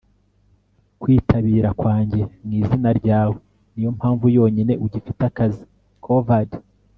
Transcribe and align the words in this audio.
kwitabira 1.01 1.69
kwanjye 1.79 2.21
mu 2.43 2.51
izina 2.61 2.89
ryawe 2.99 3.35
niyo 3.73 3.89
mpamvu 3.97 4.25
yonyine 4.37 4.73
ugifite 4.85 5.21
akazi. 5.29 5.63
(corvard 6.05 6.49